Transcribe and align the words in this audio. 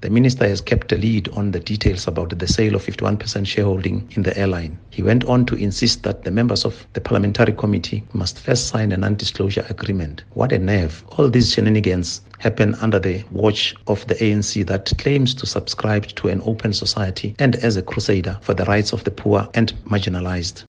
The 0.00 0.10
minister 0.10 0.46
has 0.46 0.60
kept 0.60 0.92
a 0.92 0.96
lead 0.96 1.28
on 1.30 1.50
the 1.50 1.58
details 1.58 2.06
about 2.06 2.38
the 2.38 2.46
sale 2.46 2.76
of 2.76 2.86
51% 2.86 3.44
shareholding 3.44 4.08
in 4.12 4.22
the 4.22 4.38
airline. 4.38 4.78
He 4.90 5.02
went 5.02 5.24
on 5.24 5.44
to 5.46 5.56
insist 5.56 6.04
that 6.04 6.22
the 6.22 6.30
members 6.30 6.64
of 6.64 6.86
the 6.92 7.00
parliamentary 7.00 7.52
committee 7.52 8.04
must 8.12 8.38
first 8.38 8.68
sign 8.68 8.92
a 8.92 8.96
non 8.96 9.16
disclosure 9.16 9.66
agreement. 9.68 10.22
What 10.34 10.52
a 10.52 10.58
nerve. 10.60 11.02
All 11.16 11.28
these 11.28 11.52
shenanigans 11.52 12.20
happen 12.38 12.76
under 12.76 13.00
the 13.00 13.24
watch 13.32 13.74
of 13.88 14.06
the 14.06 14.14
ANC 14.14 14.64
that 14.66 14.92
claims 14.98 15.34
to 15.34 15.46
subscribe 15.46 16.06
to 16.06 16.28
an 16.28 16.42
open 16.44 16.72
society 16.72 17.34
and 17.40 17.56
as 17.56 17.76
a 17.76 17.82
crusader 17.82 18.38
for 18.40 18.54
the 18.54 18.66
rights 18.66 18.92
of 18.92 19.02
the 19.02 19.10
poor 19.10 19.48
and 19.54 19.72
marginalized. 19.84 20.64